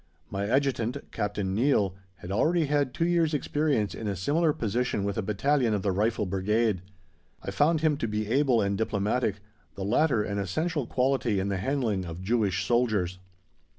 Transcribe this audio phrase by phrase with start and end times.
[0.31, 5.15] My Adjutant, Captain Neill, had already had two years' experience in a similar position with
[5.15, 6.81] a battalion of the Rifle Brigade.
[7.43, 9.41] I found him to be able and diplomatic
[9.75, 13.19] the latter an essential quality in the handling of Jewish soldiers.